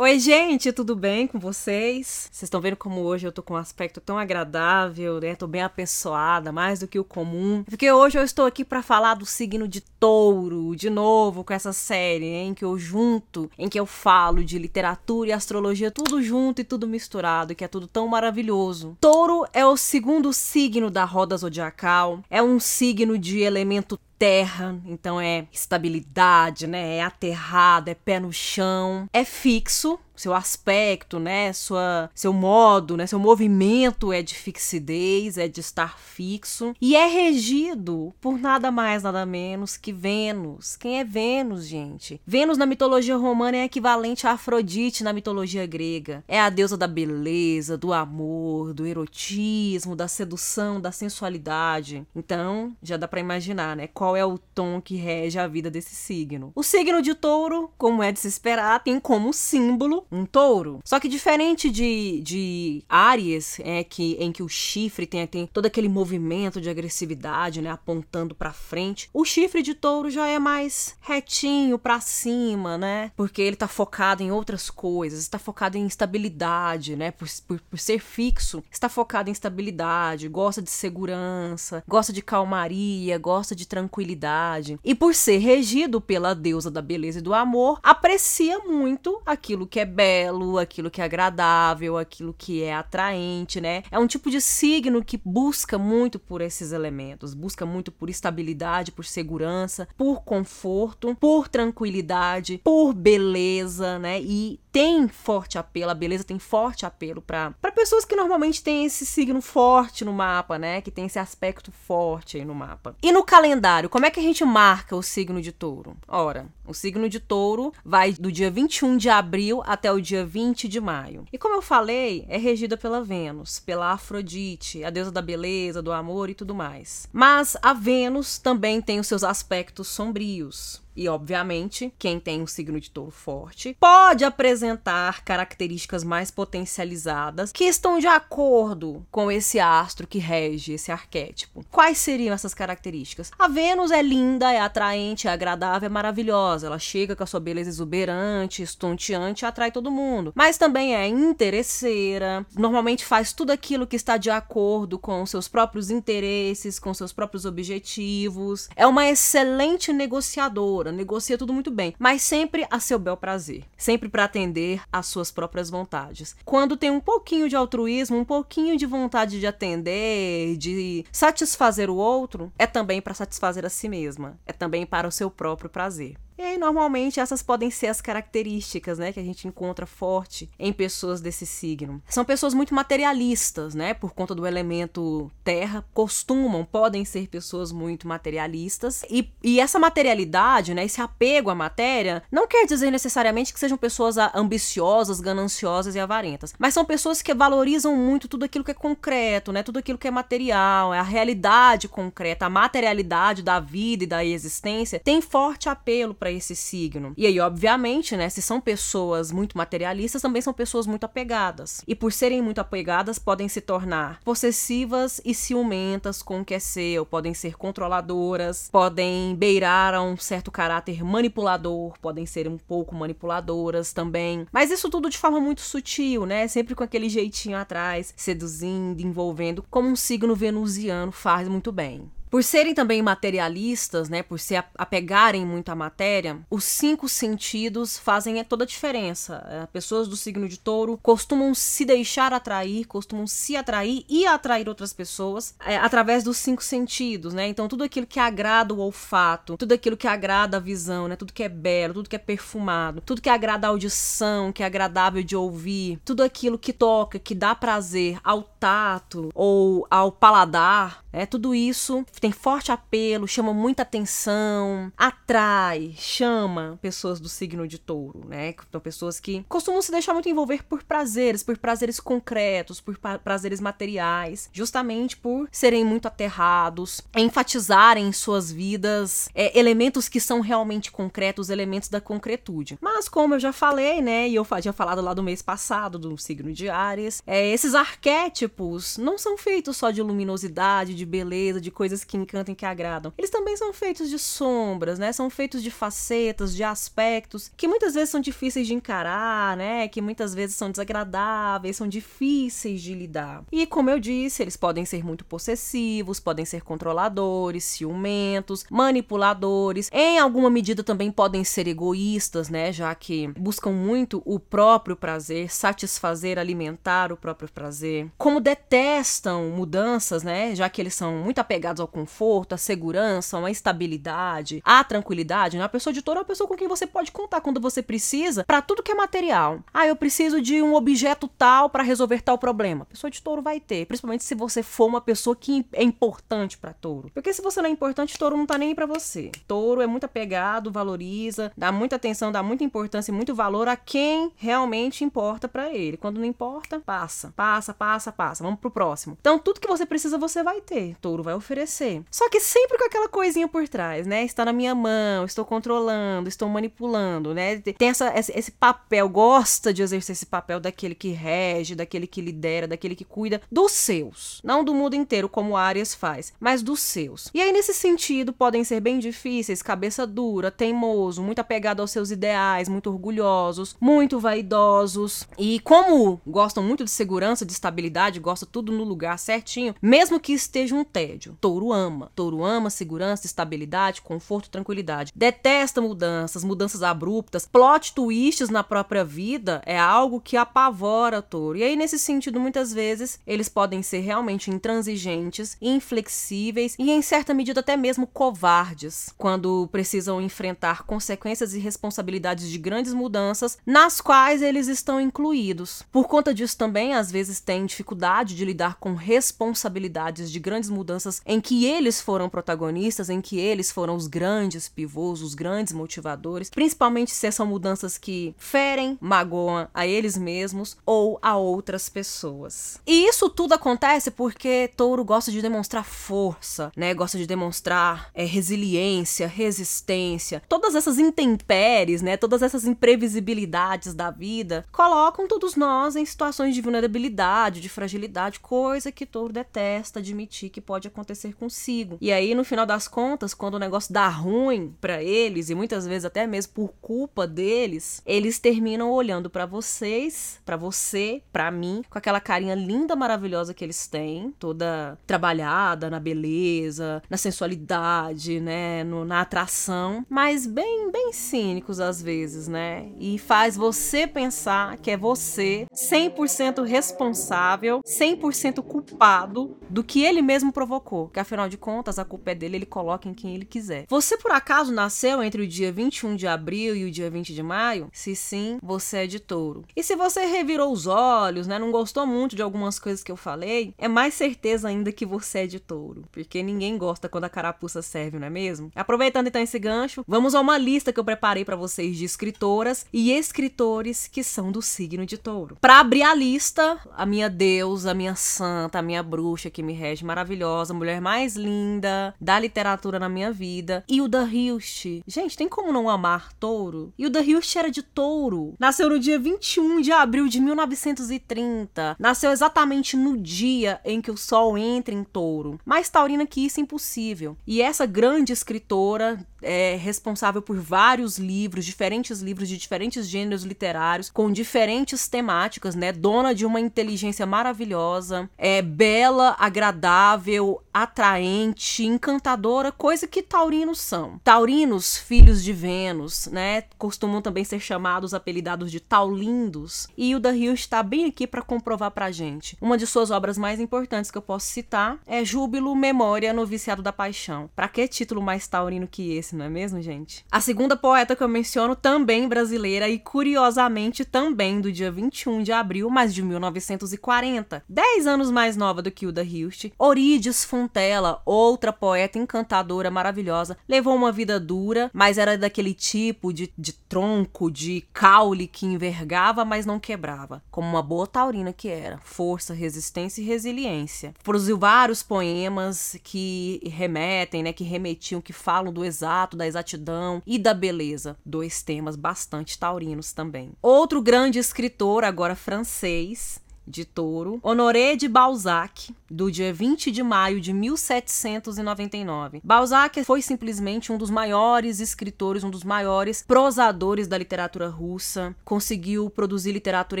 Oi, 0.02 0.18
gente, 0.18 0.72
tudo 0.72 0.96
bem 0.96 1.28
com 1.28 1.38
vocês? 1.38 2.28
Vocês 2.32 2.42
estão 2.42 2.60
vendo 2.60 2.76
como 2.76 3.02
hoje 3.02 3.24
eu 3.24 3.30
tô 3.30 3.40
com 3.40 3.54
um 3.54 3.56
aspecto 3.56 4.00
tão 4.00 4.18
agradável, 4.18 5.20
né? 5.20 5.36
Tô 5.36 5.46
bem 5.46 5.62
apessoada, 5.62 6.50
mais 6.50 6.80
do 6.80 6.88
que 6.88 6.98
o 6.98 7.04
comum. 7.04 7.62
Porque 7.62 7.88
hoje 7.92 8.18
eu 8.18 8.24
estou 8.24 8.44
aqui 8.44 8.64
para 8.64 8.82
falar 8.82 9.14
do 9.14 9.24
signo 9.24 9.68
de 9.68 9.80
Touro, 9.80 10.74
de 10.74 10.90
novo 10.90 11.44
com 11.44 11.52
essa 11.52 11.72
série 11.72 12.26
em 12.26 12.52
que 12.52 12.64
eu 12.64 12.76
junto, 12.76 13.48
em 13.56 13.68
que 13.68 13.78
eu 13.78 13.86
falo 13.86 14.42
de 14.42 14.58
literatura 14.58 15.30
e 15.30 15.32
astrologia 15.32 15.88
tudo 15.88 16.20
junto 16.20 16.60
e 16.60 16.64
tudo 16.64 16.88
misturado, 16.88 17.54
que 17.54 17.62
é 17.62 17.68
tudo 17.68 17.86
tão 17.86 18.08
maravilhoso. 18.08 18.96
Touro 19.00 19.46
é 19.52 19.64
o 19.64 19.76
segundo 19.76 20.32
signo 20.32 20.90
da 20.90 21.04
roda 21.04 21.36
zodiacal, 21.36 22.24
é 22.28 22.42
um 22.42 22.58
signo 22.58 23.16
de 23.16 23.38
elemento 23.38 23.96
terra, 24.22 24.80
então 24.86 25.20
é 25.20 25.48
estabilidade, 25.52 26.68
né? 26.68 26.98
É 26.98 27.02
aterrado, 27.02 27.88
é 27.88 27.94
pé 27.94 28.20
no 28.20 28.32
chão, 28.32 29.08
é 29.12 29.24
fixo, 29.24 29.98
seu 30.14 30.34
aspecto, 30.34 31.18
né, 31.18 31.52
sua, 31.52 32.10
seu 32.14 32.32
modo, 32.32 32.96
né, 32.96 33.06
seu 33.06 33.18
movimento 33.18 34.12
é 34.12 34.22
de 34.22 34.34
fixidez, 34.34 35.38
é 35.38 35.48
de 35.48 35.60
estar 35.60 35.98
fixo 35.98 36.74
e 36.80 36.94
é 36.96 37.06
regido 37.06 38.14
por 38.20 38.38
nada 38.38 38.70
mais, 38.70 39.02
nada 39.02 39.24
menos 39.24 39.76
que 39.76 39.92
Vênus. 39.92 40.76
Quem 40.76 41.00
é 41.00 41.04
Vênus, 41.04 41.66
gente? 41.66 42.20
Vênus 42.26 42.58
na 42.58 42.66
mitologia 42.66 43.16
romana 43.16 43.58
é 43.58 43.64
equivalente 43.64 44.26
a 44.26 44.32
Afrodite 44.32 45.04
na 45.04 45.12
mitologia 45.12 45.66
grega. 45.66 46.24
É 46.26 46.40
a 46.40 46.50
deusa 46.50 46.76
da 46.76 46.86
beleza, 46.86 47.76
do 47.76 47.92
amor, 47.92 48.72
do 48.72 48.86
erotismo, 48.86 49.96
da 49.96 50.08
sedução, 50.08 50.80
da 50.80 50.92
sensualidade. 50.92 52.06
Então, 52.14 52.76
já 52.82 52.96
dá 52.96 53.06
para 53.06 53.20
imaginar, 53.20 53.76
né, 53.76 53.86
qual 53.86 54.16
é 54.16 54.24
o 54.24 54.38
tom 54.38 54.80
que 54.80 54.96
rege 54.96 55.38
a 55.38 55.46
vida 55.46 55.70
desse 55.70 55.94
signo. 55.94 56.52
O 56.54 56.62
signo 56.62 57.02
de 57.02 57.14
Touro, 57.14 57.70
como 57.78 58.02
é 58.02 58.12
de 58.12 58.20
se 58.20 58.28
esperar, 58.28 58.82
tem 58.82 58.98
como 58.98 59.32
símbolo 59.32 60.01
um 60.10 60.24
touro. 60.24 60.80
Só 60.84 60.98
que 60.98 61.08
diferente 61.08 61.70
de, 61.70 62.20
de 62.22 62.84
Áries, 62.88 63.60
é, 63.60 63.84
que, 63.84 64.16
em 64.18 64.32
que 64.32 64.42
o 64.42 64.48
chifre 64.48 65.06
tem, 65.06 65.26
tem 65.26 65.46
todo 65.46 65.66
aquele 65.66 65.88
movimento 65.88 66.60
de 66.60 66.70
agressividade, 66.70 67.60
né, 67.60 67.70
apontando 67.70 68.34
para 68.34 68.52
frente, 68.52 69.08
o 69.12 69.24
chifre 69.24 69.62
de 69.62 69.74
touro 69.74 70.10
já 70.10 70.26
é 70.26 70.38
mais 70.38 70.96
retinho 71.00 71.78
para 71.78 72.00
cima, 72.00 72.78
né? 72.78 73.12
Porque 73.16 73.42
ele 73.42 73.56
tá 73.56 73.68
focado 73.68 74.22
em 74.22 74.30
outras 74.30 74.70
coisas, 74.70 75.20
está 75.20 75.38
focado 75.38 75.76
em 75.76 75.86
estabilidade, 75.86 76.96
né? 76.96 77.10
Por, 77.10 77.28
por, 77.46 77.60
por 77.60 77.78
ser 77.78 77.98
fixo, 77.98 78.62
está 78.70 78.88
focado 78.88 79.28
em 79.28 79.32
estabilidade, 79.32 80.28
gosta 80.28 80.62
de 80.62 80.70
segurança, 80.70 81.82
gosta 81.86 82.12
de 82.12 82.22
calmaria, 82.22 83.18
gosta 83.18 83.54
de 83.54 83.66
tranquilidade. 83.66 84.78
E 84.84 84.94
por 84.94 85.14
ser 85.14 85.38
regido 85.38 86.00
pela 86.00 86.34
deusa 86.34 86.70
da 86.70 86.82
beleza 86.82 87.18
e 87.18 87.22
do 87.22 87.34
amor, 87.34 87.80
aprecia 87.82 88.58
muito 88.60 89.20
aquilo 89.24 89.66
que 89.66 89.80
é 89.80 89.84
belo, 89.92 90.58
aquilo 90.58 90.90
que 90.90 91.00
é 91.00 91.04
agradável, 91.04 91.96
aquilo 91.96 92.34
que 92.36 92.62
é 92.62 92.74
atraente, 92.74 93.60
né? 93.60 93.82
É 93.90 93.98
um 93.98 94.06
tipo 94.06 94.30
de 94.30 94.40
signo 94.40 95.04
que 95.04 95.20
busca 95.24 95.78
muito 95.78 96.18
por 96.18 96.40
esses 96.40 96.72
elementos, 96.72 97.34
busca 97.34 97.66
muito 97.66 97.92
por 97.92 98.08
estabilidade, 98.08 98.92
por 98.92 99.04
segurança, 99.04 99.88
por 99.96 100.22
conforto, 100.22 101.16
por 101.20 101.48
tranquilidade, 101.48 102.60
por 102.64 102.92
beleza, 102.92 103.98
né? 103.98 104.20
E 104.20 104.60
tem 104.72 105.06
forte 105.06 105.58
apelo, 105.58 105.90
a 105.90 105.94
beleza 105.94 106.24
tem 106.24 106.38
forte 106.38 106.86
apelo 106.86 107.20
para 107.20 107.52
pessoas 107.74 108.04
que 108.04 108.16
normalmente 108.16 108.62
têm 108.62 108.84
esse 108.86 109.04
signo 109.04 109.42
forte 109.42 110.04
no 110.04 110.12
mapa, 110.12 110.58
né? 110.58 110.80
Que 110.80 110.90
tem 110.90 111.06
esse 111.06 111.18
aspecto 111.18 111.70
forte 111.70 112.36
aí 112.36 112.44
no 112.44 112.54
mapa. 112.54 112.96
E 113.02 113.12
no 113.12 113.24
calendário, 113.24 113.90
como 113.90 114.06
é 114.06 114.10
que 114.10 114.20
a 114.20 114.22
gente 114.22 114.44
marca 114.44 114.96
o 114.96 115.02
signo 115.02 115.42
de 115.42 115.52
touro? 115.52 115.96
Ora, 116.08 116.46
o 116.66 116.72
signo 116.72 117.08
de 117.08 117.20
touro 117.20 117.72
vai 117.84 118.12
do 118.12 118.30
dia 118.30 118.50
21 118.50 118.96
de 118.96 119.08
abril 119.08 119.62
até 119.66 119.81
o 119.90 120.00
dia 120.00 120.24
20 120.24 120.68
de 120.68 120.80
maio. 120.80 121.24
E 121.32 121.38
como 121.38 121.54
eu 121.54 121.62
falei, 121.62 122.26
é 122.28 122.36
regida 122.36 122.76
pela 122.76 123.02
Vênus, 123.02 123.58
pela 123.58 123.92
Afrodite, 123.92 124.84
a 124.84 124.90
deusa 124.90 125.10
da 125.10 125.22
beleza, 125.22 125.80
do 125.80 125.92
amor 125.92 126.28
e 126.28 126.34
tudo 126.34 126.54
mais. 126.54 127.08
Mas 127.12 127.56
a 127.62 127.72
Vênus 127.72 128.38
também 128.38 128.80
tem 128.80 129.00
os 129.00 129.06
seus 129.06 129.24
aspectos 129.24 129.88
sombrios. 129.88 130.81
E, 130.94 131.08
obviamente, 131.08 131.92
quem 131.98 132.20
tem 132.20 132.42
um 132.42 132.46
signo 132.46 132.78
de 132.78 132.90
touro 132.90 133.10
forte 133.10 133.76
pode 133.80 134.24
apresentar 134.24 135.24
características 135.24 136.04
mais 136.04 136.30
potencializadas 136.30 137.50
que 137.52 137.64
estão 137.64 137.98
de 137.98 138.06
acordo 138.06 139.06
com 139.10 139.30
esse 139.30 139.58
astro 139.58 140.06
que 140.06 140.18
rege 140.18 140.74
esse 140.74 140.92
arquétipo. 140.92 141.64
Quais 141.70 141.98
seriam 141.98 142.34
essas 142.34 142.52
características? 142.52 143.30
A 143.38 143.48
Vênus 143.48 143.90
é 143.90 144.02
linda, 144.02 144.52
é 144.52 144.60
atraente, 144.60 145.28
é 145.28 145.30
agradável, 145.30 145.86
é 145.86 145.90
maravilhosa. 145.90 146.66
Ela 146.66 146.78
chega 146.78 147.16
com 147.16 147.22
a 147.24 147.26
sua 147.26 147.40
beleza 147.40 147.70
exuberante, 147.70 148.62
estonteante 148.62 149.46
atrai 149.46 149.72
todo 149.72 149.90
mundo. 149.90 150.32
Mas 150.34 150.58
também 150.58 150.94
é 150.94 151.06
interesseira, 151.06 152.44
normalmente 152.56 153.04
faz 153.04 153.32
tudo 153.32 153.50
aquilo 153.50 153.86
que 153.86 153.96
está 153.96 154.16
de 154.16 154.30
acordo 154.30 154.98
com 154.98 155.24
seus 155.24 155.48
próprios 155.48 155.90
interesses, 155.90 156.78
com 156.78 156.92
seus 156.92 157.12
próprios 157.12 157.44
objetivos. 157.44 158.68
É 158.76 158.86
uma 158.86 159.08
excelente 159.08 159.92
negociadora 159.92 160.81
negocia 160.90 161.38
tudo 161.38 161.52
muito 161.52 161.70
bem, 161.70 161.94
mas 161.98 162.22
sempre 162.22 162.66
a 162.70 162.80
seu 162.80 162.98
bel 162.98 163.16
prazer, 163.16 163.64
sempre 163.76 164.08
para 164.08 164.24
atender 164.24 164.82
às 164.90 165.06
suas 165.06 165.30
próprias 165.30 165.70
vontades. 165.70 166.34
Quando 166.44 166.76
tem 166.76 166.90
um 166.90 167.00
pouquinho 167.00 167.48
de 167.48 167.54
altruísmo, 167.54 168.16
um 168.16 168.24
pouquinho 168.24 168.76
de 168.76 168.86
vontade 168.86 169.38
de 169.38 169.46
atender, 169.46 170.56
de 170.56 171.04
satisfazer 171.12 171.90
o 171.90 171.96
outro, 171.96 172.52
é 172.58 172.66
também 172.66 173.00
para 173.00 173.14
satisfazer 173.14 173.66
a 173.66 173.68
si 173.68 173.88
mesma, 173.88 174.38
é 174.46 174.52
também 174.52 174.86
para 174.86 175.06
o 175.06 175.12
seu 175.12 175.30
próprio 175.30 175.70
prazer. 175.70 176.16
E 176.42 176.44
aí, 176.44 176.58
normalmente, 176.58 177.20
essas 177.20 177.40
podem 177.40 177.70
ser 177.70 177.86
as 177.86 178.00
características, 178.00 178.98
né, 178.98 179.12
que 179.12 179.20
a 179.20 179.22
gente 179.22 179.46
encontra 179.46 179.86
forte 179.86 180.50
em 180.58 180.72
pessoas 180.72 181.20
desse 181.20 181.46
signo. 181.46 182.02
São 182.08 182.24
pessoas 182.24 182.52
muito 182.52 182.74
materialistas, 182.74 183.76
né, 183.76 183.94
por 183.94 184.12
conta 184.12 184.34
do 184.34 184.44
elemento 184.44 185.30
terra, 185.44 185.84
costumam, 185.94 186.64
podem 186.64 187.04
ser 187.04 187.28
pessoas 187.28 187.70
muito 187.70 188.08
materialistas. 188.08 189.04
E, 189.08 189.30
e 189.40 189.60
essa 189.60 189.78
materialidade, 189.78 190.74
né, 190.74 190.84
esse 190.84 191.00
apego 191.00 191.48
à 191.48 191.54
matéria, 191.54 192.24
não 192.28 192.48
quer 192.48 192.66
dizer 192.66 192.90
necessariamente 192.90 193.54
que 193.54 193.60
sejam 193.60 193.78
pessoas 193.78 194.16
ambiciosas, 194.34 195.20
gananciosas 195.20 195.94
e 195.94 196.00
avarentas, 196.00 196.54
mas 196.58 196.74
são 196.74 196.84
pessoas 196.84 197.22
que 197.22 197.32
valorizam 197.32 197.96
muito 197.96 198.26
tudo 198.26 198.44
aquilo 198.44 198.64
que 198.64 198.72
é 198.72 198.74
concreto, 198.74 199.52
né, 199.52 199.62
tudo 199.62 199.78
aquilo 199.78 199.96
que 199.96 200.08
é 200.08 200.10
material, 200.10 200.92
é 200.92 200.98
a 200.98 201.04
realidade 201.04 201.86
concreta, 201.86 202.46
a 202.46 202.50
materialidade 202.50 203.44
da 203.44 203.60
vida 203.60 204.02
e 204.02 204.08
da 204.08 204.24
existência 204.24 204.98
tem 204.98 205.20
forte 205.20 205.68
apelo 205.68 206.12
para 206.12 206.31
esse 206.32 206.54
signo. 206.54 207.12
E 207.16 207.26
aí, 207.26 207.38
obviamente, 207.40 208.16
né, 208.16 208.28
se 208.28 208.42
são 208.42 208.60
pessoas 208.60 209.30
muito 209.30 209.56
materialistas, 209.56 210.22
também 210.22 210.42
são 210.42 210.52
pessoas 210.52 210.86
muito 210.86 211.04
apegadas. 211.04 211.82
E 211.86 211.94
por 211.94 212.12
serem 212.12 212.42
muito 212.42 212.60
apegadas, 212.60 213.18
podem 213.18 213.48
se 213.48 213.60
tornar 213.60 214.20
possessivas 214.24 215.20
e 215.24 215.34
ciumentas 215.34 216.22
com 216.22 216.40
o 216.40 216.44
que 216.44 216.54
é 216.54 216.58
seu, 216.58 217.04
podem 217.04 217.34
ser 217.34 217.56
controladoras, 217.56 218.68
podem 218.70 219.34
beirar 219.34 219.94
a 219.94 220.02
um 220.02 220.16
certo 220.16 220.50
caráter 220.50 221.04
manipulador, 221.04 221.98
podem 222.00 222.26
ser 222.26 222.48
um 222.48 222.58
pouco 222.58 222.94
manipuladoras 222.94 223.92
também. 223.92 224.46
Mas 224.52 224.70
isso 224.70 224.88
tudo 224.88 225.10
de 225.10 225.18
forma 225.18 225.40
muito 225.40 225.60
sutil, 225.60 226.26
né? 226.26 226.48
Sempre 226.48 226.74
com 226.74 226.84
aquele 226.84 227.08
jeitinho 227.08 227.56
atrás, 227.56 228.12
seduzindo, 228.16 229.00
envolvendo, 229.00 229.64
como 229.70 229.88
um 229.88 229.96
signo 229.96 230.34
venusiano 230.34 231.12
faz 231.12 231.48
muito 231.48 231.72
bem. 231.72 232.10
Por 232.32 232.42
serem 232.42 232.72
também 232.72 233.02
materialistas, 233.02 234.08
né, 234.08 234.22
por 234.22 234.40
se 234.40 234.56
apegarem 234.56 235.44
muito 235.44 235.68
à 235.68 235.74
matéria, 235.74 236.40
os 236.48 236.64
cinco 236.64 237.06
sentidos 237.06 237.98
fazem 237.98 238.42
toda 238.42 238.64
a 238.64 238.66
diferença. 238.66 239.46
É, 239.50 239.66
pessoas 239.66 240.08
do 240.08 240.16
signo 240.16 240.48
de 240.48 240.58
touro 240.58 240.98
costumam 241.02 241.54
se 241.54 241.84
deixar 241.84 242.32
atrair, 242.32 242.86
costumam 242.86 243.26
se 243.26 243.54
atrair 243.54 244.06
e 244.08 244.24
atrair 244.24 244.66
outras 244.66 244.94
pessoas 244.94 245.54
é, 245.60 245.76
através 245.76 246.24
dos 246.24 246.38
cinco 246.38 246.64
sentidos, 246.64 247.34
né? 247.34 247.46
Então, 247.48 247.68
tudo 247.68 247.84
aquilo 247.84 248.06
que 248.06 248.18
agrada 248.18 248.72
o 248.72 248.78
olfato, 248.78 249.58
tudo 249.58 249.72
aquilo 249.72 249.94
que 249.94 250.08
agrada 250.08 250.56
a 250.56 250.60
visão, 250.60 251.08
né? 251.08 251.16
Tudo 251.16 251.34
que 251.34 251.42
é 251.42 251.50
belo, 251.50 251.92
tudo 251.92 252.08
que 252.08 252.16
é 252.16 252.18
perfumado, 252.18 253.02
tudo 253.02 253.20
que 253.20 253.28
agrada 253.28 253.66
a 253.66 253.70
audição, 253.70 254.50
que 254.50 254.62
é 254.62 254.66
agradável 254.66 255.22
de 255.22 255.36
ouvir, 255.36 256.00
tudo 256.02 256.22
aquilo 256.22 256.58
que 256.58 256.72
toca, 256.72 257.18
que 257.18 257.34
dá 257.34 257.54
prazer 257.54 258.18
ao 258.24 258.42
tato 258.42 259.28
ou 259.34 259.86
ao 259.90 260.10
paladar, 260.10 261.04
é 261.12 261.26
tudo 261.26 261.54
isso 261.54 262.02
tem 262.22 262.30
forte 262.30 262.70
apelo, 262.70 263.26
chama 263.26 263.52
muita 263.52 263.82
atenção, 263.82 264.92
atrai, 264.96 265.92
chama 265.96 266.78
pessoas 266.80 267.18
do 267.18 267.28
signo 267.28 267.66
de 267.66 267.80
touro, 267.80 268.28
né? 268.28 268.54
São 268.70 268.80
pessoas 268.80 269.18
que 269.18 269.44
costumam 269.48 269.82
se 269.82 269.90
deixar 269.90 270.12
muito 270.12 270.28
envolver 270.28 270.62
por 270.62 270.84
prazeres, 270.84 271.42
por 271.42 271.58
prazeres 271.58 271.98
concretos, 271.98 272.80
por 272.80 272.96
prazeres 272.96 273.60
materiais, 273.60 274.48
justamente 274.52 275.16
por 275.16 275.48
serem 275.50 275.84
muito 275.84 276.06
aterrados, 276.06 277.00
enfatizarem 277.16 278.06
em 278.06 278.12
suas 278.12 278.52
vidas 278.52 279.28
é, 279.34 279.58
elementos 279.58 280.08
que 280.08 280.20
são 280.20 280.40
realmente 280.40 280.92
concretos, 280.92 281.50
elementos 281.50 281.88
da 281.88 282.00
concretude. 282.00 282.78
Mas 282.80 283.08
como 283.08 283.34
eu 283.34 283.40
já 283.40 283.52
falei, 283.52 284.00
né, 284.00 284.28
e 284.28 284.36
eu 284.36 284.46
tinha 284.60 284.72
falado 284.72 285.02
lá 285.02 285.12
do 285.12 285.24
mês 285.24 285.42
passado 285.42 285.98
do 285.98 286.16
signo 286.16 286.52
de 286.52 286.68
Ares, 286.68 287.20
é, 287.26 287.50
esses 287.50 287.74
arquétipos 287.74 288.96
não 288.96 289.18
são 289.18 289.36
feitos 289.36 289.76
só 289.76 289.90
de 289.90 290.00
luminosidade, 290.00 290.94
de 290.94 291.04
beleza, 291.04 291.60
de 291.60 291.72
coisas 291.72 292.04
que 292.04 292.11
encantam 292.16 292.52
e 292.52 292.56
que 292.56 292.66
agradam. 292.66 293.12
Eles 293.16 293.30
também 293.30 293.56
são 293.56 293.72
feitos 293.72 294.08
de 294.08 294.18
sombras, 294.18 294.98
né? 294.98 295.12
São 295.12 295.28
feitos 295.30 295.62
de 295.62 295.70
facetas, 295.70 296.54
de 296.54 296.62
aspectos 296.62 297.50
que 297.56 297.68
muitas 297.68 297.94
vezes 297.94 298.10
são 298.10 298.20
difíceis 298.20 298.66
de 298.66 298.74
encarar, 298.74 299.56
né? 299.56 299.88
Que 299.88 300.00
muitas 300.00 300.34
vezes 300.34 300.56
são 300.56 300.70
desagradáveis, 300.70 301.76
são 301.76 301.88
difíceis 301.88 302.82
de 302.82 302.94
lidar. 302.94 303.44
E 303.50 303.66
como 303.66 303.90
eu 303.90 303.98
disse, 303.98 304.42
eles 304.42 304.56
podem 304.56 304.84
ser 304.84 305.04
muito 305.04 305.24
possessivos, 305.24 306.20
podem 306.20 306.44
ser 306.44 306.62
controladores, 306.62 307.64
ciumentos, 307.64 308.64
manipuladores. 308.70 309.88
Em 309.92 310.18
alguma 310.18 310.50
medida 310.50 310.82
também 310.82 311.10
podem 311.10 311.44
ser 311.44 311.66
egoístas, 311.66 312.48
né? 312.48 312.72
Já 312.72 312.94
que 312.94 313.28
buscam 313.38 313.70
muito 313.70 314.22
o 314.24 314.38
próprio 314.38 314.96
prazer, 314.96 315.52
satisfazer, 315.52 316.38
alimentar 316.38 317.12
o 317.12 317.16
próprio 317.16 317.50
prazer. 317.50 318.10
Como 318.18 318.40
detestam 318.40 319.50
mudanças, 319.50 320.22
né? 320.22 320.54
Já 320.54 320.68
que 320.68 320.80
eles 320.80 320.94
são 320.94 321.16
muito 321.18 321.38
apegados 321.38 321.80
ao 321.80 321.88
conforto, 322.02 322.54
à 322.54 322.58
segurança, 322.58 323.38
à 323.38 323.50
estabilidade, 323.50 324.60
à 324.64 324.82
tranquilidade, 324.82 325.56
né? 325.56 325.64
A 325.64 325.68
pessoa 325.68 325.92
de 325.92 326.02
touro 326.02 326.18
é 326.18 326.20
uma 326.20 326.26
pessoa 326.26 326.48
com 326.48 326.56
quem 326.56 326.66
você 326.66 326.86
pode 326.86 327.12
contar 327.12 327.40
quando 327.40 327.60
você 327.60 327.80
precisa 327.80 328.44
para 328.44 328.60
tudo 328.60 328.82
que 328.82 328.90
é 328.90 328.94
material. 328.94 329.60
Ah, 329.72 329.86
eu 329.86 329.94
preciso 329.94 330.40
de 330.40 330.60
um 330.60 330.74
objeto 330.74 331.28
tal 331.28 331.70
para 331.70 331.82
resolver 331.82 332.20
tal 332.22 332.36
problema. 332.36 332.82
A 332.82 332.86
pessoa 332.86 333.10
de 333.10 333.22
touro 333.22 333.40
vai 333.40 333.60
ter, 333.60 333.86
principalmente 333.86 334.24
se 334.24 334.34
você 334.34 334.62
for 334.62 334.86
uma 334.86 335.00
pessoa 335.00 335.36
que 335.36 335.64
é 335.72 335.82
importante 335.84 336.58
para 336.58 336.72
touro. 336.72 337.10
Porque 337.14 337.32
se 337.32 337.40
você 337.40 337.62
não 337.62 337.68
é 337.68 337.72
importante, 337.72 338.18
touro 338.18 338.36
não 338.36 338.46
tá 338.46 338.58
nem 338.58 338.74
para 338.74 338.86
você. 338.86 339.30
Touro 339.46 339.80
é 339.80 339.86
muito 339.86 340.04
apegado, 340.04 340.72
valoriza, 340.72 341.52
dá 341.56 341.70
muita 341.70 341.96
atenção, 341.96 342.32
dá 342.32 342.42
muita 342.42 342.64
importância 342.64 343.12
e 343.12 343.14
muito 343.14 343.34
valor 343.34 343.68
a 343.68 343.76
quem 343.76 344.32
realmente 344.36 345.04
importa 345.04 345.48
para 345.48 345.72
ele. 345.72 345.96
Quando 345.96 346.18
não 346.18 346.26
importa, 346.26 346.80
passa, 346.80 347.32
passa, 347.36 347.72
passa, 347.72 348.10
passa. 348.10 348.42
Vamos 348.42 348.58
pro 348.58 348.70
próximo. 348.70 349.16
Então, 349.20 349.38
tudo 349.38 349.60
que 349.60 349.68
você 349.68 349.86
precisa, 349.86 350.18
você 350.18 350.42
vai 350.42 350.60
ter. 350.60 350.96
Touro 351.00 351.22
vai 351.22 351.34
oferecer. 351.34 351.91
Só 352.10 352.28
que 352.28 352.40
sempre 352.40 352.78
com 352.78 352.84
aquela 352.84 353.08
coisinha 353.08 353.48
por 353.48 353.68
trás, 353.68 354.06
né? 354.06 354.24
Está 354.24 354.44
na 354.44 354.52
minha 354.52 354.74
mão, 354.74 355.24
estou 355.24 355.44
controlando, 355.44 356.28
estou 356.28 356.48
manipulando, 356.48 357.34
né? 357.34 357.58
Tem 357.58 357.88
essa, 357.88 358.12
esse 358.16 358.50
papel, 358.52 359.08
gosta 359.08 359.72
de 359.72 359.82
exercer 359.82 360.14
esse 360.14 360.26
papel 360.26 360.60
daquele 360.60 360.94
que 360.94 361.08
rege, 361.08 361.74
daquele 361.74 362.06
que 362.06 362.20
lidera, 362.20 362.66
daquele 362.66 362.94
que 362.94 363.04
cuida 363.04 363.40
dos 363.50 363.72
seus. 363.72 364.40
Não 364.44 364.64
do 364.64 364.74
mundo 364.74 364.94
inteiro, 364.94 365.28
como 365.28 365.56
Arias 365.56 365.94
faz, 365.94 366.32
mas 366.38 366.62
dos 366.62 366.80
seus. 366.80 367.30
E 367.34 367.40
aí, 367.40 367.52
nesse 367.52 367.74
sentido, 367.74 368.32
podem 368.32 368.64
ser 368.64 368.80
bem 368.80 368.98
difíceis, 368.98 369.62
cabeça 369.62 370.06
dura, 370.06 370.50
teimoso, 370.50 371.22
muito 371.22 371.40
apegado 371.40 371.80
aos 371.80 371.90
seus 371.90 372.10
ideais, 372.10 372.68
muito 372.68 372.90
orgulhosos, 372.90 373.76
muito 373.80 374.20
vaidosos. 374.20 375.26
E 375.38 375.60
como 375.60 376.20
gostam 376.26 376.62
muito 376.62 376.84
de 376.84 376.90
segurança, 376.90 377.44
de 377.44 377.52
estabilidade, 377.52 378.20
gosta 378.20 378.46
tudo 378.46 378.72
no 378.72 378.84
lugar 378.84 379.18
certinho, 379.18 379.74
mesmo 379.80 380.20
que 380.20 380.32
esteja 380.32 380.74
um 380.74 380.84
tédio. 380.84 381.36
Touro 381.40 381.71
ama. 381.72 382.10
Touro 382.14 382.44
ama 382.44 382.70
segurança, 382.70 383.26
estabilidade, 383.26 384.02
conforto, 384.02 384.50
tranquilidade. 384.50 385.12
Detesta 385.14 385.80
mudanças, 385.80 386.44
mudanças 386.44 386.82
abruptas, 386.82 387.46
plot 387.46 387.94
twists 387.94 388.48
na 388.48 388.62
própria 388.62 389.04
vida 389.04 389.62
é 389.66 389.78
algo 389.78 390.20
que 390.20 390.36
apavora 390.36 391.22
touro. 391.22 391.58
E 391.58 391.62
aí, 391.62 391.76
nesse 391.76 391.98
sentido, 391.98 392.40
muitas 392.40 392.72
vezes, 392.72 393.18
eles 393.26 393.48
podem 393.48 393.82
ser 393.82 394.00
realmente 394.00 394.50
intransigentes, 394.50 395.56
inflexíveis 395.60 396.76
e, 396.78 396.90
em 396.90 397.02
certa 397.02 397.34
medida, 397.34 397.60
até 397.60 397.76
mesmo 397.76 398.06
covardes 398.06 399.12
quando 399.16 399.68
precisam 399.70 400.20
enfrentar 400.20 400.84
consequências 400.84 401.54
e 401.54 401.58
responsabilidades 401.58 402.48
de 402.48 402.58
grandes 402.58 402.92
mudanças 402.92 403.58
nas 403.64 404.00
quais 404.00 404.42
eles 404.42 404.68
estão 404.68 405.00
incluídos. 405.00 405.82
Por 405.90 406.06
conta 406.06 406.34
disso, 406.34 406.56
também, 406.56 406.94
às 406.94 407.10
vezes, 407.10 407.40
têm 407.40 407.66
dificuldade 407.66 408.34
de 408.34 408.44
lidar 408.44 408.76
com 408.78 408.94
responsabilidades 408.94 410.30
de 410.30 410.38
grandes 410.38 410.70
mudanças 410.70 411.22
em 411.26 411.40
que 411.40 411.61
eles 411.64 412.00
foram 412.00 412.28
protagonistas, 412.28 413.10
em 413.10 413.20
que 413.20 413.38
eles 413.38 413.70
foram 413.70 413.94
os 413.96 414.06
grandes 414.06 414.68
pivôs, 414.68 415.22
os 415.22 415.34
grandes 415.34 415.72
motivadores, 415.72 416.50
principalmente 416.50 417.10
se 417.10 417.32
são 417.32 417.46
mudanças 417.46 417.98
que 417.98 418.34
ferem, 418.36 418.98
magoam 419.00 419.68
a 419.72 419.86
eles 419.86 420.16
mesmos 420.16 420.76
ou 420.84 421.18
a 421.22 421.36
outras 421.36 421.88
pessoas. 421.88 422.80
E 422.86 423.06
isso 423.06 423.28
tudo 423.28 423.54
acontece 423.54 424.10
porque 424.10 424.70
Touro 424.76 425.04
gosta 425.04 425.30
de 425.30 425.42
demonstrar 425.42 425.84
força, 425.84 426.70
né? 426.76 426.94
Gosta 426.94 427.18
de 427.18 427.26
demonstrar 427.26 428.10
é, 428.14 428.24
resiliência, 428.24 429.26
resistência. 429.26 430.42
Todas 430.48 430.74
essas 430.74 430.98
intempéries, 430.98 432.02
né? 432.02 432.16
Todas 432.16 432.42
essas 432.42 432.64
imprevisibilidades 432.64 433.94
da 433.94 434.10
vida 434.10 434.64
colocam 434.72 435.26
todos 435.26 435.56
nós 435.56 435.96
em 435.96 436.04
situações 436.04 436.54
de 436.54 436.60
vulnerabilidade, 436.60 437.60
de 437.60 437.68
fragilidade, 437.68 438.40
coisa 438.40 438.92
que 438.92 439.06
Touro 439.06 439.32
detesta 439.32 439.98
admitir 439.98 440.50
que 440.50 440.60
pode 440.60 440.88
acontecer 440.88 441.34
consigo. 441.52 441.98
E 442.00 442.10
aí, 442.10 442.34
no 442.34 442.44
final 442.44 442.64
das 442.64 442.88
contas, 442.88 443.34
quando 443.34 443.54
o 443.54 443.58
negócio 443.58 443.92
dá 443.92 444.08
ruim 444.08 444.74
para 444.80 445.02
eles 445.02 445.50
e 445.50 445.54
muitas 445.54 445.86
vezes 445.86 446.06
até 446.06 446.26
mesmo 446.26 446.54
por 446.54 446.72
culpa 446.80 447.26
deles, 447.26 448.02
eles 448.06 448.38
terminam 448.38 448.90
olhando 448.90 449.28
para 449.28 449.44
vocês, 449.44 450.40
para 450.44 450.56
você, 450.56 451.22
para 451.30 451.50
mim, 451.50 451.82
com 451.90 451.98
aquela 451.98 452.20
carinha 452.20 452.54
linda, 452.54 452.96
maravilhosa 452.96 453.52
que 453.52 453.62
eles 453.62 453.86
têm, 453.86 454.32
toda 454.38 454.98
trabalhada 455.06 455.90
na 455.90 456.00
beleza, 456.00 457.02
na 457.10 457.16
sensualidade, 457.16 458.40
né, 458.40 458.82
no, 458.84 459.04
na 459.04 459.20
atração, 459.20 460.04
mas 460.08 460.46
bem, 460.46 460.90
bem 460.90 461.12
cínicos 461.12 461.80
às 461.80 462.00
vezes, 462.00 462.48
né? 462.48 462.90
E 462.98 463.18
faz 463.18 463.56
você 463.56 464.06
pensar 464.06 464.78
que 464.78 464.90
é 464.90 464.96
você 464.96 465.66
100% 465.74 466.64
responsável, 466.64 467.80
100% 467.84 468.62
culpado 468.62 469.56
do 469.68 469.84
que 469.84 470.02
ele 470.02 470.22
mesmo 470.22 470.52
provocou. 470.52 471.08
Que 471.08 471.20
afinal 471.42 471.48
de 471.48 471.56
contas, 471.56 471.98
a 471.98 472.04
culpa 472.04 472.30
é 472.30 472.34
dele, 472.34 472.56
ele 472.56 472.66
coloca 472.66 473.08
em 473.08 473.14
quem 473.14 473.34
ele 473.34 473.44
quiser. 473.44 473.86
Você 473.88 474.16
por 474.16 474.30
acaso 474.30 474.72
nasceu 474.72 475.22
entre 475.22 475.42
o 475.42 475.48
dia 475.48 475.72
21 475.72 476.16
de 476.16 476.26
abril 476.26 476.76
e 476.76 476.84
o 476.84 476.90
dia 476.90 477.10
20 477.10 477.34
de 477.34 477.42
maio? 477.42 477.88
Se 477.92 478.14
sim, 478.14 478.58
você 478.62 478.98
é 478.98 479.06
de 479.06 479.18
touro. 479.18 479.64
E 479.74 479.82
se 479.82 479.96
você 479.96 480.24
revirou 480.24 480.72
os 480.72 480.86
olhos, 480.86 481.46
né, 481.46 481.58
não 481.58 481.70
gostou 481.70 482.06
muito 482.06 482.36
de 482.36 482.42
algumas 482.42 482.78
coisas 482.78 483.02
que 483.02 483.10
eu 483.10 483.16
falei, 483.16 483.74
é 483.78 483.88
mais 483.88 484.14
certeza 484.14 484.68
ainda 484.68 484.92
que 484.92 485.06
você 485.06 485.40
é 485.40 485.46
de 485.46 485.58
touro. 485.58 486.04
Porque 486.12 486.42
ninguém 486.42 486.76
gosta 486.78 487.08
quando 487.08 487.24
a 487.24 487.28
carapuça 487.28 487.82
serve, 487.82 488.18
não 488.18 488.26
é 488.26 488.30
mesmo? 488.30 488.70
Aproveitando 488.74 489.26
então 489.26 489.42
esse 489.42 489.58
gancho, 489.58 490.04
vamos 490.06 490.34
a 490.34 490.40
uma 490.40 490.58
lista 490.58 490.92
que 490.92 491.00
eu 491.00 491.04
preparei 491.04 491.44
para 491.44 491.56
vocês 491.56 491.96
de 491.96 492.04
escritoras 492.04 492.86
e 492.92 493.12
escritores 493.12 494.06
que 494.06 494.22
são 494.22 494.52
do 494.52 494.62
signo 494.62 495.04
de 495.04 495.18
touro. 495.18 495.56
Para 495.60 495.80
abrir 495.80 496.02
a 496.02 496.14
lista, 496.14 496.78
a 496.96 497.06
minha 497.06 497.28
deusa, 497.28 497.90
a 497.90 497.94
minha 497.94 498.14
santa, 498.14 498.78
a 498.78 498.82
minha 498.82 499.02
bruxa 499.02 499.50
que 499.50 499.62
me 499.62 499.72
rege, 499.72 500.04
maravilhosa, 500.04 500.74
mulher 500.74 501.00
mais 501.00 501.31
linda 501.34 502.14
da 502.20 502.38
literatura 502.38 502.98
na 502.98 503.08
minha 503.08 503.32
vida, 503.32 503.84
Hilda 503.88 504.24
Hilst. 504.24 505.02
Gente, 505.06 505.36
tem 505.36 505.48
como 505.48 505.72
não 505.72 505.88
amar 505.88 506.32
touro? 506.34 506.92
Hilda 506.98 507.20
Hilst 507.20 507.56
era 507.56 507.70
de 507.70 507.82
touro. 507.82 508.54
Nasceu 508.58 508.88
no 508.88 508.98
dia 508.98 509.18
21 509.18 509.80
de 509.80 509.92
abril 509.92 510.28
de 510.28 510.40
1930. 510.40 511.96
Nasceu 511.98 512.30
exatamente 512.30 512.96
no 512.96 513.16
dia 513.16 513.80
em 513.84 514.00
que 514.00 514.10
o 514.10 514.16
sol 514.16 514.56
entra 514.56 514.94
em 514.94 515.04
touro. 515.04 515.58
Mais 515.64 515.88
taurina 515.88 516.26
que 516.26 516.44
isso, 516.44 516.60
impossível. 516.60 517.36
E 517.46 517.60
essa 517.62 517.86
grande 517.86 518.32
escritora 518.32 519.24
é 519.42 519.76
responsável 519.76 520.42
por 520.42 520.58
vários 520.58 521.18
livros, 521.18 521.64
diferentes 521.64 522.20
livros 522.20 522.48
de 522.48 522.56
diferentes 522.56 523.08
gêneros 523.08 523.44
literários, 523.44 524.10
com 524.10 524.30
diferentes 524.30 525.08
temáticas, 525.08 525.74
né? 525.74 525.92
Dona 525.92 526.34
de 526.34 526.44
uma 526.44 526.60
inteligência 526.60 527.26
maravilhosa, 527.26 528.28
é 528.36 528.60
bela, 528.60 529.36
agradável, 529.38 530.62
atraente, 530.72 531.84
encantadora, 531.84 532.72
coisa 532.72 533.06
que 533.06 533.22
taurinos 533.22 533.80
são. 533.80 534.20
Taurinos, 534.24 534.96
filhos 534.96 535.42
de 535.42 535.52
Vênus, 535.52 536.26
né? 536.26 536.64
Costumam 536.78 537.22
também 537.22 537.44
ser 537.44 537.60
chamados, 537.60 538.14
apelidados 538.14 538.70
de 538.70 538.80
taulindos. 538.80 539.88
E 539.96 540.14
o 540.14 540.20
da 540.20 540.32
está 540.52 540.82
bem 540.82 541.06
aqui 541.06 541.26
para 541.26 541.42
comprovar 541.42 541.90
pra 541.90 542.10
gente. 542.10 542.56
Uma 542.60 542.78
de 542.78 542.86
suas 542.86 543.10
obras 543.10 543.36
mais 543.36 543.60
importantes 543.60 544.10
que 544.10 544.18
eu 544.18 544.22
posso 544.22 544.46
citar 544.46 544.98
é 545.06 545.24
Júbilo, 545.24 545.74
Memória, 545.76 546.32
Noviciado 546.32 546.82
da 546.82 546.92
Paixão. 546.92 547.50
Para 547.54 547.68
que 547.68 547.86
título 547.86 548.22
mais 548.22 548.48
taurino 548.48 548.88
que 548.88 549.14
esse? 549.14 549.31
Não 549.36 549.44
é 549.44 549.48
mesmo, 549.48 549.82
gente? 549.82 550.24
A 550.30 550.40
segunda 550.40 550.76
poeta 550.76 551.14
que 551.14 551.22
eu 551.22 551.28
menciono, 551.28 551.76
também 551.76 552.28
brasileira 552.28 552.88
e 552.88 552.98
curiosamente 552.98 554.04
também 554.04 554.60
do 554.60 554.72
dia 554.72 554.90
21 554.90 555.42
de 555.42 555.52
abril, 555.52 555.90
mas 555.90 556.14
de 556.14 556.22
1940. 556.22 557.62
Dez 557.68 558.06
anos 558.06 558.30
mais 558.30 558.56
nova 558.56 558.80
do 558.80 558.90
que 558.90 559.04
Hilda 559.04 559.22
Hilst, 559.22 559.70
Orides 559.78 560.46
Montella, 560.62 561.20
outra 561.26 561.72
poeta 561.72 562.18
encantadora, 562.18 562.90
maravilhosa, 562.90 563.58
levou 563.68 563.94
uma 563.94 564.12
vida 564.12 564.38
dura, 564.38 564.90
mas 564.92 565.18
era 565.18 565.36
daquele 565.36 565.74
tipo 565.74 566.32
de, 566.32 566.52
de 566.56 566.72
tronco, 566.72 567.50
de 567.50 567.84
caule 567.92 568.46
que 568.46 568.64
envergava, 568.64 569.44
mas 569.44 569.66
não 569.66 569.80
quebrava, 569.80 570.42
como 570.50 570.68
uma 570.68 570.82
boa 570.82 571.06
taurina 571.06 571.52
que 571.52 571.68
era. 571.68 571.98
Força, 571.98 572.54
resistência 572.54 573.20
e 573.20 573.24
resiliência. 573.24 574.14
Produziu 574.22 574.56
vários 574.56 575.02
poemas 575.02 575.98
que 576.04 576.60
remetem, 576.64 577.42
né, 577.42 577.52
que 577.52 577.64
remetiam, 577.64 578.20
que 578.20 578.32
falam 578.32 578.72
do 578.72 578.84
exato, 578.84 579.21
da 579.36 579.46
exatidão 579.46 580.22
e 580.26 580.38
da 580.38 580.52
beleza. 580.52 581.16
Dois 581.24 581.62
temas 581.62 581.96
bastante 581.96 582.58
taurinos 582.58 583.12
também. 583.12 583.52
Outro 583.62 584.02
grande 584.02 584.38
escritor, 584.38 585.04
agora 585.04 585.34
francês, 585.34 586.40
de 586.66 586.84
Touro, 586.84 587.40
Honoré 587.42 587.96
de 587.96 588.08
Balzac, 588.08 588.94
do 589.10 589.30
dia 589.30 589.52
20 589.52 589.90
de 589.90 590.02
maio 590.02 590.40
de 590.40 590.52
1799. 590.52 592.40
Balzac 592.42 593.04
foi 593.04 593.20
simplesmente 593.20 593.92
um 593.92 593.98
dos 593.98 594.10
maiores 594.10 594.80
escritores, 594.80 595.44
um 595.44 595.50
dos 595.50 595.64
maiores 595.64 596.24
prosadores 596.26 597.06
da 597.06 597.18
literatura 597.18 597.68
russa, 597.68 598.34
conseguiu 598.44 599.10
produzir 599.10 599.52
literatura 599.52 600.00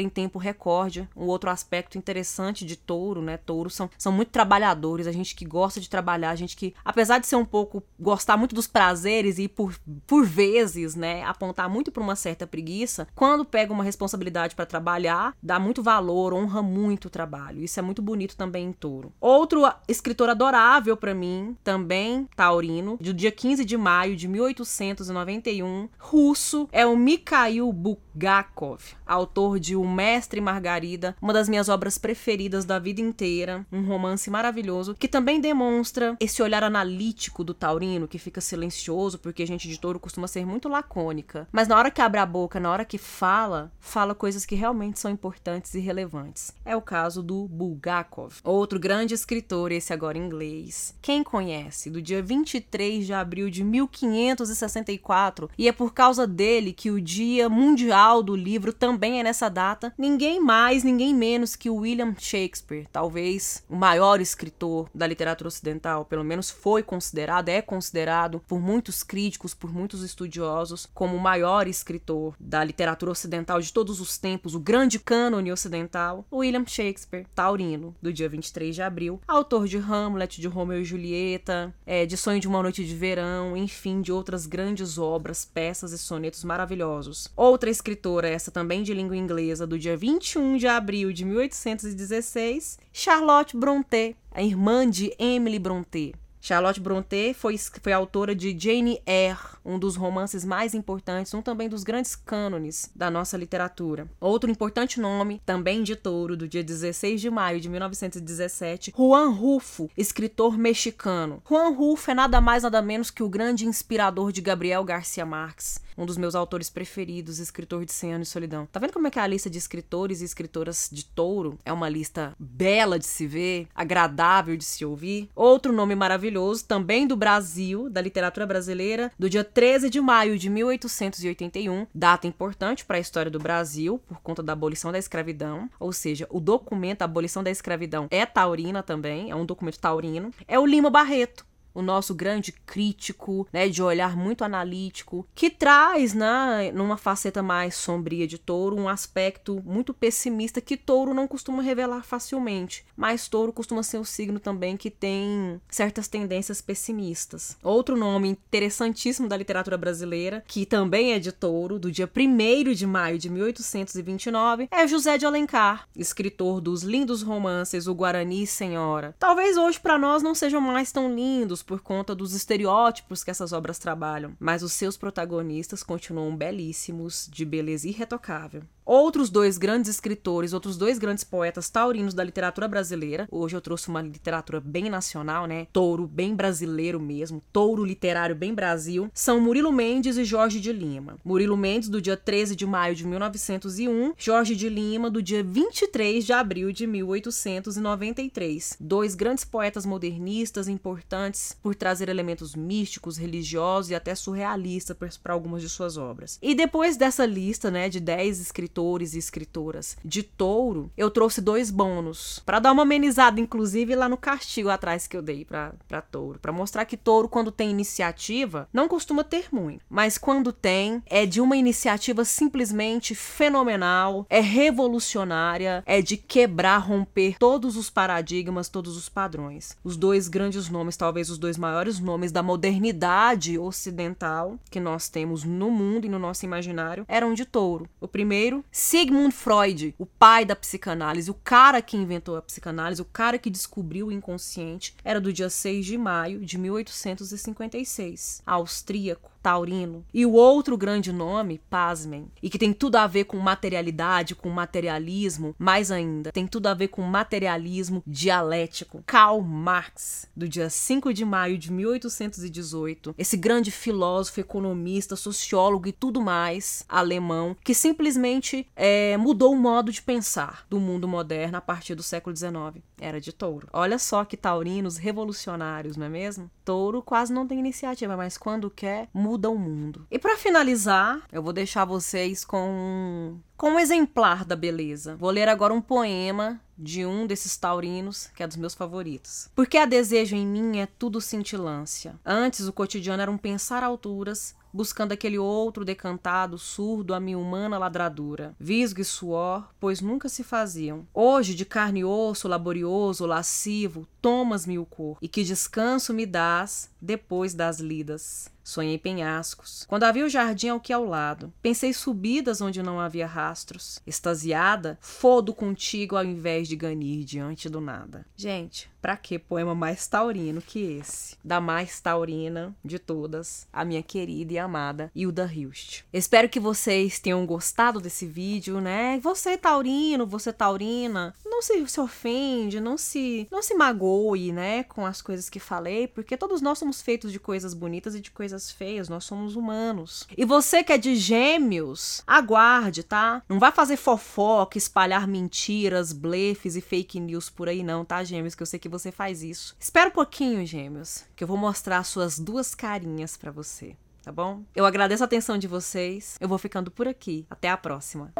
em 0.00 0.08
tempo 0.08 0.38
recorde. 0.38 1.08
Um 1.16 1.26
outro 1.26 1.50
aspecto 1.50 1.98
interessante 1.98 2.64
de 2.64 2.76
Touro, 2.76 3.20
né? 3.20 3.36
Touro 3.36 3.68
são, 3.68 3.90
são 3.98 4.12
muito 4.12 4.30
trabalhadores, 4.30 5.06
a 5.06 5.12
gente 5.12 5.34
que 5.34 5.44
gosta 5.44 5.80
de 5.80 5.90
trabalhar, 5.90 6.30
a 6.30 6.36
gente 6.36 6.56
que, 6.56 6.74
apesar 6.84 7.18
de 7.18 7.26
ser 7.26 7.36
um 7.36 7.44
pouco 7.44 7.82
gostar 7.98 8.36
muito 8.36 8.54
dos 8.54 8.66
prazeres 8.66 9.38
e 9.38 9.48
por, 9.48 9.74
por 10.06 10.24
vezes, 10.24 10.94
né, 10.94 11.22
apontar 11.24 11.68
muito 11.68 11.92
para 11.92 12.02
uma 12.02 12.16
certa 12.16 12.46
preguiça, 12.46 13.06
quando 13.14 13.44
pega 13.44 13.72
uma 13.72 13.84
responsabilidade 13.84 14.54
para 14.54 14.66
trabalhar, 14.66 15.34
dá 15.42 15.58
muito 15.58 15.82
valor, 15.82 16.32
honra 16.32 16.51
honra 16.52 16.62
muito 16.62 17.06
o 17.06 17.10
trabalho. 17.10 17.64
Isso 17.64 17.80
é 17.80 17.82
muito 17.82 18.02
bonito 18.02 18.36
também 18.36 18.66
em 18.66 18.72
Touro. 18.72 19.12
Outro 19.20 19.62
escritor 19.88 20.28
adorável 20.28 20.96
para 20.96 21.14
mim, 21.14 21.56
também 21.64 22.28
taurino, 22.36 22.98
do 23.00 23.14
dia 23.14 23.32
15 23.32 23.64
de 23.64 23.76
maio 23.76 24.14
de 24.14 24.28
1891, 24.28 25.88
russo, 25.98 26.68
é 26.70 26.84
o 26.84 26.96
Mikhail 26.96 27.72
Bulgakov, 28.14 28.94
autor 29.06 29.58
de 29.58 29.74
O 29.74 29.88
Mestre 29.88 30.38
e 30.38 30.42
Margarida, 30.42 31.16
uma 31.20 31.32
das 31.32 31.48
minhas 31.48 31.68
obras 31.68 31.96
preferidas 31.96 32.64
da 32.64 32.78
vida 32.78 33.00
inteira, 33.00 33.66
um 33.72 33.84
romance 33.86 34.28
maravilhoso 34.30 34.94
que 34.94 35.08
também 35.08 35.40
demonstra 35.40 36.16
esse 36.20 36.42
olhar 36.42 36.62
analítico 36.62 37.42
do 37.42 37.54
taurino 37.54 38.06
que 38.06 38.18
fica 38.18 38.40
silencioso, 38.40 39.18
porque 39.18 39.42
a 39.42 39.46
gente 39.46 39.66
de 39.66 39.80
touro 39.80 39.98
costuma 39.98 40.28
ser 40.28 40.44
muito 40.44 40.68
lacônica, 40.68 41.48
mas 41.50 41.66
na 41.66 41.76
hora 41.76 41.90
que 41.90 42.02
abre 42.02 42.20
a 42.20 42.26
boca, 42.26 42.60
na 42.60 42.70
hora 42.70 42.84
que 42.84 42.98
fala, 42.98 43.72
fala 43.80 44.14
coisas 44.14 44.44
que 44.44 44.54
realmente 44.54 45.00
são 45.00 45.10
importantes 45.10 45.74
e 45.74 45.80
relevantes. 45.80 46.52
É 46.64 46.76
o 46.76 46.82
caso 46.82 47.22
do 47.22 47.48
Bulgakov, 47.48 48.40
outro 48.44 48.78
grande 48.78 49.14
escritor, 49.14 49.72
esse 49.72 49.92
agora 49.92 50.18
inglês. 50.18 50.94
Quem 51.00 51.24
conhece? 51.24 51.88
Do 51.90 52.02
dia 52.02 52.22
23 52.22 53.06
de 53.06 53.12
abril 53.12 53.48
de 53.48 53.64
1564, 53.64 55.50
e 55.56 55.66
é 55.66 55.72
por 55.72 55.94
causa 55.94 56.26
dele 56.26 56.72
que 56.72 56.90
o 56.90 57.00
Dia 57.00 57.48
Mundial 57.48 58.01
do 58.02 58.34
Livro 58.34 58.72
também 58.72 59.20
é 59.20 59.22
nessa 59.22 59.48
data. 59.48 59.94
Ninguém 59.96 60.40
mais, 60.40 60.82
ninguém 60.82 61.14
menos 61.14 61.54
que 61.54 61.70
William 61.70 62.14
Shakespeare, 62.18 62.88
talvez 62.90 63.62
o 63.70 63.76
maior 63.76 64.20
escritor 64.20 64.88
da 64.92 65.06
literatura 65.06 65.46
ocidental, 65.46 66.04
pelo 66.04 66.24
menos 66.24 66.50
foi 66.50 66.82
considerado, 66.82 67.48
é 67.48 67.62
considerado 67.62 68.42
por 68.48 68.60
muitos 68.60 69.04
críticos, 69.04 69.54
por 69.54 69.72
muitos 69.72 70.02
estudiosos, 70.02 70.88
como 70.92 71.16
o 71.16 71.20
maior 71.20 71.68
escritor 71.68 72.34
da 72.40 72.64
literatura 72.64 73.12
ocidental 73.12 73.60
de 73.60 73.72
todos 73.72 74.00
os 74.00 74.18
tempos, 74.18 74.54
o 74.54 74.60
grande 74.60 74.98
cânone 74.98 75.52
ocidental. 75.52 76.24
William 76.32 76.64
Shakespeare, 76.66 77.26
taurino, 77.34 77.94
do 78.02 78.12
dia 78.12 78.28
23 78.28 78.74
de 78.74 78.82
abril, 78.82 79.20
autor 79.28 79.68
de 79.68 79.78
Hamlet, 79.78 80.40
de 80.40 80.48
Romeu 80.48 80.80
e 80.80 80.84
Julieta, 80.84 81.72
é, 81.86 82.04
de 82.04 82.16
Sonho 82.16 82.40
de 82.40 82.48
uma 82.48 82.62
Noite 82.62 82.84
de 82.84 82.96
Verão, 82.96 83.56
enfim, 83.56 84.00
de 84.00 84.10
outras 84.10 84.44
grandes 84.44 84.98
obras, 84.98 85.44
peças 85.44 85.92
e 85.92 85.98
sonetos 85.98 86.42
maravilhosos. 86.42 87.28
Outra 87.36 87.70
escritora, 87.70 87.91
essa 88.24 88.50
também 88.50 88.82
de 88.82 88.94
língua 88.94 89.16
inglesa, 89.16 89.66
do 89.66 89.78
dia 89.78 89.96
21 89.96 90.56
de 90.56 90.66
abril 90.66 91.12
de 91.12 91.24
1816, 91.24 92.78
Charlotte 92.92 93.56
Brontë, 93.56 94.16
a 94.30 94.42
irmã 94.42 94.88
de 94.88 95.14
Emily 95.18 95.58
Brontë. 95.58 96.12
Charlotte 96.44 96.80
Brontë 96.80 97.34
foi, 97.34 97.56
foi 97.56 97.92
autora 97.92 98.34
de 98.34 98.58
Jane 98.58 99.00
Eyre, 99.06 99.38
um 99.64 99.78
dos 99.78 99.94
romances 99.94 100.44
mais 100.44 100.74
importantes, 100.74 101.32
um 101.32 101.40
também 101.40 101.68
dos 101.68 101.84
grandes 101.84 102.16
cânones 102.16 102.90
da 102.96 103.08
nossa 103.08 103.36
literatura. 103.36 104.08
Outro 104.20 104.50
importante 104.50 104.98
nome, 104.98 105.40
também 105.46 105.84
de 105.84 105.94
touro, 105.94 106.36
do 106.36 106.48
dia 106.48 106.64
16 106.64 107.20
de 107.20 107.30
maio 107.30 107.60
de 107.60 107.68
1917, 107.68 108.92
Juan 108.96 109.28
Rulfo, 109.28 109.88
escritor 109.96 110.58
mexicano. 110.58 111.40
Juan 111.48 111.68
Rulfo 111.68 112.10
é 112.10 112.14
nada 112.14 112.40
mais 112.40 112.64
nada 112.64 112.82
menos 112.82 113.08
que 113.08 113.22
o 113.22 113.28
grande 113.28 113.64
inspirador 113.64 114.32
de 114.32 114.40
Gabriel 114.40 114.82
Garcia 114.82 115.24
Marques 115.24 115.80
um 115.96 116.06
dos 116.06 116.16
meus 116.16 116.34
autores 116.34 116.70
preferidos, 116.70 117.38
escritor 117.38 117.84
de 117.84 117.92
100 117.92 118.14
anos 118.14 118.28
de 118.28 118.32
solidão. 118.32 118.66
Tá 118.66 118.80
vendo 118.80 118.92
como 118.92 119.06
é 119.06 119.10
que 119.10 119.18
a 119.18 119.26
lista 119.26 119.50
de 119.50 119.58
escritores 119.58 120.20
e 120.20 120.24
escritoras 120.24 120.88
de 120.90 121.04
touro 121.04 121.58
é 121.64 121.72
uma 121.72 121.88
lista 121.88 122.34
bela 122.38 122.98
de 122.98 123.06
se 123.06 123.26
ver, 123.26 123.68
agradável 123.74 124.56
de 124.56 124.64
se 124.64 124.84
ouvir? 124.84 125.28
Outro 125.34 125.72
nome 125.72 125.94
maravilhoso, 125.94 126.64
também 126.64 127.06
do 127.06 127.16
Brasil, 127.16 127.88
da 127.90 128.00
literatura 128.00 128.46
brasileira, 128.46 129.10
do 129.18 129.28
dia 129.28 129.44
13 129.44 129.90
de 129.90 130.00
maio 130.00 130.38
de 130.38 130.48
1881, 130.48 131.86
data 131.94 132.26
importante 132.26 132.84
para 132.84 132.96
a 132.96 133.00
história 133.00 133.30
do 133.30 133.38
Brasil 133.38 133.98
por 134.06 134.20
conta 134.20 134.42
da 134.42 134.52
abolição 134.52 134.92
da 134.92 134.98
escravidão, 134.98 135.68
ou 135.78 135.92
seja, 135.92 136.26
o 136.30 136.40
documento 136.40 136.98
da 136.98 137.04
abolição 137.04 137.42
da 137.42 137.50
escravidão 137.50 138.06
é 138.10 138.24
taurina 138.26 138.82
também, 138.82 139.30
é 139.30 139.34
um 139.34 139.46
documento 139.46 139.78
taurino, 139.78 140.30
é 140.46 140.58
o 140.58 140.66
Lima 140.66 140.90
Barreto 140.90 141.51
o 141.74 141.82
nosso 141.82 142.14
grande 142.14 142.52
crítico, 142.52 143.46
né, 143.52 143.68
de 143.68 143.82
olhar 143.82 144.16
muito 144.16 144.44
analítico, 144.44 145.26
que 145.34 145.50
traz, 145.50 146.14
né, 146.14 146.70
numa 146.72 146.96
faceta 146.96 147.42
mais 147.42 147.74
sombria 147.74 148.26
de 148.26 148.38
Touro, 148.38 148.76
um 148.76 148.88
aspecto 148.88 149.62
muito 149.64 149.94
pessimista 149.94 150.60
que 150.60 150.76
Touro 150.76 151.14
não 151.14 151.28
costuma 151.28 151.62
revelar 151.62 152.04
facilmente, 152.04 152.84
mas 152.96 153.28
Touro 153.28 153.52
costuma 153.52 153.82
ser 153.82 153.98
o 153.98 154.04
signo 154.04 154.38
também 154.38 154.76
que 154.76 154.90
tem 154.90 155.60
certas 155.68 156.08
tendências 156.08 156.60
pessimistas. 156.60 157.56
Outro 157.62 157.96
nome 157.96 158.28
interessantíssimo 158.28 159.28
da 159.28 159.36
literatura 159.36 159.76
brasileira, 159.76 160.44
que 160.46 160.66
também 160.66 161.12
é 161.12 161.18
de 161.18 161.32
Touro, 161.32 161.78
do 161.78 161.90
dia 161.90 162.10
1 162.14 162.72
de 162.72 162.86
maio 162.86 163.18
de 163.18 163.30
1829, 163.30 164.68
é 164.70 164.86
José 164.86 165.18
de 165.18 165.26
Alencar, 165.26 165.88
escritor 165.96 166.60
dos 166.60 166.82
lindos 166.82 167.22
romances 167.22 167.86
O 167.86 167.94
Guarani 167.94 168.46
Senhora. 168.46 169.14
Talvez 169.18 169.56
hoje 169.56 169.80
para 169.80 169.98
nós 169.98 170.22
não 170.22 170.34
sejam 170.34 170.60
mais 170.60 170.92
tão 170.92 171.14
lindos, 171.14 171.61
por 171.62 171.80
conta 171.80 172.14
dos 172.14 172.34
estereótipos 172.34 173.22
que 173.22 173.30
essas 173.30 173.52
obras 173.52 173.78
trabalham, 173.78 174.36
mas 174.38 174.62
os 174.62 174.72
seus 174.72 174.96
protagonistas 174.96 175.82
continuam 175.82 176.36
belíssimos, 176.36 177.28
de 177.30 177.44
beleza 177.44 177.88
irretocável. 177.88 178.62
Outros 178.84 179.30
dois 179.30 179.58
grandes 179.58 179.88
escritores, 179.88 180.52
outros 180.52 180.76
dois 180.76 180.98
grandes 180.98 181.22
poetas 181.22 181.70
taurinos 181.70 182.14
da 182.14 182.24
literatura 182.24 182.66
brasileira. 182.66 183.28
Hoje 183.30 183.56
eu 183.56 183.60
trouxe 183.60 183.88
uma 183.88 184.02
literatura 184.02 184.60
bem 184.60 184.90
nacional, 184.90 185.46
né? 185.46 185.68
Touro 185.72 186.06
bem 186.06 186.34
brasileiro 186.34 186.98
mesmo, 186.98 187.40
touro 187.52 187.84
literário 187.84 188.34
bem 188.34 188.52
Brasil. 188.52 189.08
São 189.14 189.40
Murilo 189.40 189.70
Mendes 189.70 190.16
e 190.16 190.24
Jorge 190.24 190.58
de 190.58 190.72
Lima. 190.72 191.16
Murilo 191.24 191.56
Mendes, 191.56 191.88
do 191.88 192.02
dia 192.02 192.16
13 192.16 192.56
de 192.56 192.66
maio 192.66 192.96
de 192.96 193.06
1901, 193.06 194.14
Jorge 194.18 194.56
de 194.56 194.68
Lima, 194.68 195.08
do 195.08 195.22
dia 195.22 195.44
23 195.44 196.26
de 196.26 196.32
abril 196.32 196.72
de 196.72 196.84
1893. 196.84 198.78
Dois 198.80 199.14
grandes 199.14 199.44
poetas 199.44 199.86
modernistas 199.86 200.66
importantes 200.66 201.56
por 201.62 201.76
trazer 201.76 202.08
elementos 202.08 202.56
místicos, 202.56 203.16
religiosos 203.16 203.92
e 203.92 203.94
até 203.94 204.12
surrealistas 204.16 205.16
para 205.16 205.32
algumas 205.32 205.62
de 205.62 205.68
suas 205.68 205.96
obras. 205.96 206.36
E 206.42 206.52
depois 206.52 206.96
dessa 206.96 207.24
lista, 207.24 207.70
né, 207.70 207.88
de 207.88 208.00
10 208.00 208.40
escritores 208.40 208.71
escritores 208.72 209.14
e 209.14 209.18
escritoras 209.18 209.96
de 210.02 210.22
touro, 210.22 210.90
eu 210.96 211.10
trouxe 211.10 211.40
dois 211.40 211.70
bônus 211.70 212.42
para 212.44 212.58
dar 212.58 212.72
uma 212.72 212.82
amenizada, 212.82 213.38
inclusive 213.38 213.94
lá 213.94 214.08
no 214.08 214.16
castigo 214.16 214.70
atrás 214.70 215.06
que 215.06 215.16
eu 215.16 215.22
dei 215.22 215.44
para 215.44 216.00
touro, 216.10 216.38
para 216.38 216.52
mostrar 216.52 216.86
que 216.86 216.96
touro, 216.96 217.28
quando 217.28 217.52
tem 217.52 217.70
iniciativa, 217.70 218.68
não 218.72 218.88
costuma 218.88 219.22
ter 219.22 219.48
muito, 219.52 219.84
mas 219.90 220.16
quando 220.16 220.52
tem, 220.52 221.02
é 221.06 221.26
de 221.26 221.40
uma 221.40 221.56
iniciativa 221.56 222.24
simplesmente 222.24 223.14
fenomenal, 223.14 224.26
é 224.30 224.40
revolucionária, 224.40 225.82
é 225.86 226.00
de 226.00 226.16
quebrar, 226.16 226.78
romper 226.78 227.36
todos 227.38 227.76
os 227.76 227.90
paradigmas, 227.90 228.68
todos 228.68 228.96
os 228.96 229.08
padrões. 229.08 229.76
Os 229.84 229.96
dois 229.96 230.28
grandes 230.28 230.68
nomes, 230.68 230.96
talvez 230.96 231.28
os 231.28 231.38
dois 231.38 231.58
maiores 231.58 232.00
nomes 232.00 232.32
da 232.32 232.42
modernidade 232.42 233.58
ocidental 233.58 234.58
que 234.70 234.80
nós 234.80 235.08
temos 235.08 235.44
no 235.44 235.70
mundo 235.70 236.06
e 236.06 236.08
no 236.08 236.18
nosso 236.18 236.44
imaginário, 236.44 237.04
eram 237.06 237.34
de 237.34 237.44
touro. 237.44 237.88
O 238.00 238.08
primeiro, 238.08 238.61
Sigmund 238.70 239.32
Freud, 239.32 239.94
o 239.98 240.06
pai 240.06 240.44
da 240.44 240.54
psicanálise, 240.54 241.30
o 241.30 241.34
cara 241.34 241.82
que 241.82 241.96
inventou 241.96 242.36
a 242.36 242.42
psicanálise, 242.42 243.02
o 243.02 243.06
cara 243.06 243.38
que 243.38 243.50
descobriu 243.50 244.06
o 244.06 244.12
inconsciente, 244.12 244.94
era 245.04 245.20
do 245.20 245.32
dia 245.32 245.50
6 245.50 245.84
de 245.84 245.98
maio 245.98 246.44
de 246.44 246.58
1856. 246.58 248.42
Austríaco 248.46 249.31
taurino. 249.42 250.04
E 250.14 250.24
o 250.24 250.32
outro 250.32 250.76
grande 250.76 251.12
nome, 251.12 251.60
pasmem, 251.68 252.28
e 252.42 252.48
que 252.48 252.58
tem 252.58 252.72
tudo 252.72 252.96
a 252.96 253.06
ver 253.06 253.24
com 253.24 253.38
materialidade, 253.38 254.34
com 254.34 254.48
materialismo, 254.48 255.54
mais 255.58 255.90
ainda, 255.90 256.30
tem 256.30 256.46
tudo 256.46 256.68
a 256.68 256.74
ver 256.74 256.88
com 256.88 257.02
materialismo 257.02 258.02
dialético. 258.06 259.02
Karl 259.06 259.40
Marx, 259.40 260.28
do 260.36 260.48
dia 260.48 260.70
5 260.70 261.12
de 261.12 261.24
maio 261.24 261.58
de 261.58 261.72
1818, 261.72 263.14
esse 263.18 263.36
grande 263.36 263.70
filósofo, 263.70 264.40
economista, 264.40 265.16
sociólogo 265.16 265.88
e 265.88 265.92
tudo 265.92 266.20
mais, 266.20 266.84
alemão, 266.88 267.56
que 267.64 267.74
simplesmente 267.74 268.66
é, 268.76 269.16
mudou 269.16 269.52
o 269.52 269.58
modo 269.58 269.90
de 269.90 270.00
pensar 270.00 270.64
do 270.68 270.78
mundo 270.78 271.08
moderno 271.08 271.56
a 271.56 271.60
partir 271.60 271.94
do 271.94 272.02
século 272.02 272.36
XIX. 272.36 272.82
Era 273.00 273.20
de 273.20 273.32
touro. 273.32 273.68
Olha 273.72 273.98
só 273.98 274.24
que 274.24 274.36
taurinos 274.36 274.96
revolucionários, 274.96 275.96
não 275.96 276.06
é 276.06 276.08
mesmo? 276.08 276.50
Touro 276.64 277.02
quase 277.02 277.32
não 277.32 277.46
tem 277.46 277.58
iniciativa, 277.58 278.16
mas 278.16 278.38
quando 278.38 278.70
quer, 278.70 279.08
muda 279.12 279.31
muda 279.32 279.48
o 279.48 279.58
mundo. 279.58 280.06
E 280.10 280.18
para 280.18 280.36
finalizar, 280.36 281.22
eu 281.32 281.42
vou 281.42 281.54
deixar 281.54 281.86
vocês 281.86 282.44
com 282.44 283.38
com 283.56 283.70
um 283.70 283.78
exemplar 283.78 284.44
da 284.44 284.56
beleza. 284.56 285.16
Vou 285.16 285.30
ler 285.30 285.48
agora 285.48 285.72
um 285.72 285.80
poema 285.80 286.60
de 286.76 287.06
um 287.06 287.26
desses 287.28 287.56
taurinos, 287.56 288.28
que 288.34 288.42
é 288.42 288.46
dos 288.46 288.56
meus 288.56 288.74
favoritos. 288.74 289.48
Porque 289.54 289.78
a 289.78 289.86
desejo 289.86 290.34
em 290.34 290.44
mim 290.44 290.78
é 290.78 290.86
tudo 290.86 291.20
cintilância. 291.20 292.18
Antes 292.26 292.66
o 292.66 292.72
cotidiano 292.72 293.22
era 293.22 293.30
um 293.30 293.38
pensar 293.38 293.84
alturas, 293.84 294.54
buscando 294.72 295.12
aquele 295.12 295.38
outro 295.38 295.84
decantado, 295.84 296.58
surdo, 296.58 297.14
a 297.14 297.20
minha 297.20 297.38
humana 297.38 297.78
ladradura. 297.78 298.56
Visgo 298.58 299.00
e 299.00 299.04
suor, 299.04 299.68
pois 299.78 300.00
nunca 300.00 300.28
se 300.28 300.42
faziam. 300.42 301.06
Hoje, 301.14 301.54
de 301.54 301.64
carne 301.64 302.00
e 302.00 302.04
osso, 302.04 302.48
laborioso, 302.48 303.26
lascivo, 303.26 304.08
tomas-me 304.20 304.78
o 304.78 304.84
cor, 304.84 305.18
e 305.22 305.28
que 305.28 305.44
descanso 305.44 306.12
me 306.12 306.26
dás 306.26 306.90
depois 307.00 307.54
das 307.54 307.78
lidas. 307.78 308.50
Sonhei 308.62 308.98
penhascos. 308.98 309.84
Quando 309.88 310.04
havia 310.04 310.24
o 310.24 310.28
jardim 310.28 310.68
ao 310.68 310.80
que 310.80 310.92
ao 310.92 311.04
lado. 311.04 311.52
Pensei 311.62 311.92
subidas 311.92 312.60
onde 312.60 312.82
não 312.82 313.00
havia 313.00 313.26
rastros. 313.26 314.00
Extasiada, 314.06 314.98
fodo 315.00 315.54
contigo 315.54 316.16
ao 316.16 316.24
invés 316.24 316.68
de 316.68 316.76
ganir 316.76 317.24
diante 317.24 317.68
do 317.68 317.80
nada. 317.80 318.26
Gente, 318.36 318.91
Pra 319.02 319.16
que 319.16 319.36
poema 319.36 319.74
mais 319.74 320.06
taurino 320.06 320.62
que 320.62 320.78
esse? 321.00 321.36
Da 321.42 321.60
mais 321.60 322.00
taurina 322.00 322.72
de 322.84 323.00
todas, 323.00 323.66
a 323.72 323.84
minha 323.84 324.00
querida 324.00 324.52
e 324.52 324.58
amada 324.58 325.10
Hilda 325.12 325.44
Hilst. 325.52 326.04
Espero 326.12 326.48
que 326.48 326.60
vocês 326.60 327.18
tenham 327.18 327.44
gostado 327.44 328.00
desse 328.00 328.24
vídeo, 328.26 328.80
né? 328.80 329.18
Você 329.20 329.58
taurino, 329.58 330.24
você 330.24 330.52
taurina, 330.52 331.34
não 331.44 331.60
se, 331.60 331.84
se 331.88 332.00
ofende, 332.00 332.78
não 332.78 332.96
se, 332.96 333.48
não 333.50 333.60
se 333.60 333.74
magoe, 333.74 334.52
né, 334.52 334.84
com 334.84 335.04
as 335.04 335.20
coisas 335.20 335.50
que 335.50 335.58
falei, 335.58 336.06
porque 336.06 336.36
todos 336.36 336.60
nós 336.60 336.78
somos 336.78 337.02
feitos 337.02 337.32
de 337.32 337.40
coisas 337.40 337.74
bonitas 337.74 338.14
e 338.14 338.20
de 338.20 338.30
coisas 338.30 338.70
feias, 338.70 339.08
nós 339.08 339.24
somos 339.24 339.56
humanos. 339.56 340.28
E 340.36 340.44
você 340.44 340.84
que 340.84 340.92
é 340.92 340.98
de 340.98 341.16
gêmeos, 341.16 342.22
aguarde, 342.24 343.02
tá? 343.02 343.42
Não 343.48 343.58
vai 343.58 343.72
fazer 343.72 343.96
fofoca, 343.96 344.78
espalhar 344.78 345.26
mentiras, 345.26 346.12
blefes 346.12 346.76
e 346.76 346.80
fake 346.80 347.18
news 347.18 347.50
por 347.50 347.68
aí 347.68 347.82
não, 347.82 348.04
tá, 348.04 348.22
gêmeos, 348.22 348.54
que 348.54 348.62
eu 348.62 348.66
sei 348.66 348.78
que 348.78 348.91
você 348.92 349.10
faz 349.10 349.42
isso. 349.42 349.74
Espera 349.80 350.08
um 350.08 350.12
pouquinho, 350.12 350.64
gêmeos, 350.64 351.24
que 351.34 351.42
eu 351.42 351.48
vou 351.48 351.56
mostrar 351.56 352.04
suas 352.04 352.38
duas 352.38 352.74
carinhas 352.74 353.36
para 353.36 353.50
você, 353.50 353.96
tá 354.22 354.30
bom? 354.30 354.62
Eu 354.76 354.84
agradeço 354.84 355.24
a 355.24 355.26
atenção 355.26 355.58
de 355.58 355.66
vocês. 355.66 356.36
Eu 356.40 356.48
vou 356.48 356.58
ficando 356.58 356.90
por 356.90 357.08
aqui. 357.08 357.46
Até 357.50 357.68
a 357.70 357.76
próxima. 357.76 358.32